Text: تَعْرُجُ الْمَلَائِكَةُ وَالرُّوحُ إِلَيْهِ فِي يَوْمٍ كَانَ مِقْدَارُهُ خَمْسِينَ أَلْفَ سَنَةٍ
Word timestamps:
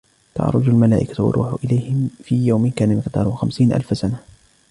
تَعْرُجُ 0.35 0.69
الْمَلَائِكَةُ 0.69 1.23
وَالرُّوحُ 1.23 1.57
إِلَيْهِ 1.63 1.93
فِي 2.23 2.35
يَوْمٍ 2.45 2.69
كَانَ 2.69 2.97
مِقْدَارُهُ 2.97 3.31
خَمْسِينَ 3.31 3.73
أَلْفَ 3.73 3.97
سَنَةٍ 3.97 4.19